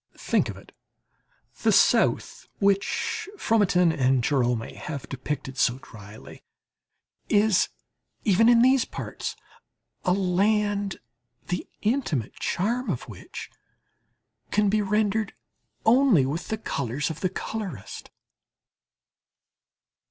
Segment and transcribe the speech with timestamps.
[0.17, 0.71] Think of it,
[1.61, 6.41] the South which Fromentin and Gérome have depicted so dryly,
[7.29, 7.69] is
[8.23, 9.35] even in these parts
[10.03, 10.99] a land
[11.49, 13.51] the intimate charm of which
[14.49, 15.35] can be rendered
[15.85, 18.09] only with the colours of the colourist.